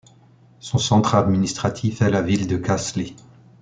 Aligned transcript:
Son 0.59 0.79
centre 0.79 1.13
administratif 1.13 2.01
est 2.01 2.09
la 2.09 2.23
ville 2.23 2.47
de 2.47 2.57
Kasli. 2.57 3.15